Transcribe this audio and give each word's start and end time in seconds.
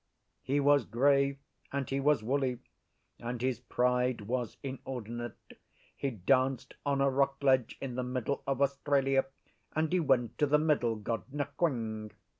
He 0.41 0.59
was 0.59 0.85
grey 0.85 1.37
and 1.71 1.87
he 1.87 1.99
was 1.99 2.23
woolly, 2.23 2.57
and 3.19 3.39
his 3.39 3.59
pride 3.59 4.21
was 4.21 4.57
inordinate: 4.63 5.53
he 5.95 6.09
danced 6.09 6.73
on 6.83 7.01
a 7.01 7.09
rock 7.11 7.37
ledge 7.43 7.77
in 7.79 7.93
the 7.93 8.03
middle 8.03 8.41
of 8.47 8.63
Australia, 8.63 9.25
and 9.75 9.93
he 9.93 9.99
went 9.99 10.39
to 10.39 10.47
the 10.47 10.57
Middle 10.57 10.95
God 10.95 11.21
Nquing. 11.31 12.13